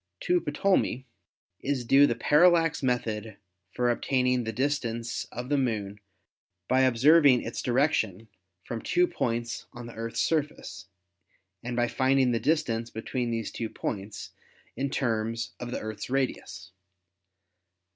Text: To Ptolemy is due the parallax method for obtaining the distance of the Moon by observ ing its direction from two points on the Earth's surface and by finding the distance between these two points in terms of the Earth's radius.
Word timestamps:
To 0.21 0.39
Ptolemy 0.39 1.05
is 1.59 1.85
due 1.85 2.07
the 2.07 2.15
parallax 2.15 2.81
method 2.81 3.37
for 3.75 3.91
obtaining 3.91 4.45
the 4.45 4.51
distance 4.51 5.25
of 5.25 5.49
the 5.49 5.59
Moon 5.59 5.99
by 6.67 6.81
observ 6.81 7.23
ing 7.27 7.43
its 7.43 7.61
direction 7.61 8.27
from 8.63 8.81
two 8.81 9.05
points 9.05 9.67
on 9.73 9.85
the 9.85 9.93
Earth's 9.93 10.19
surface 10.21 10.87
and 11.61 11.75
by 11.75 11.87
finding 11.87 12.31
the 12.31 12.39
distance 12.39 12.89
between 12.89 13.29
these 13.29 13.51
two 13.51 13.69
points 13.69 14.31
in 14.75 14.89
terms 14.89 15.53
of 15.59 15.69
the 15.69 15.79
Earth's 15.79 16.09
radius. 16.09 16.71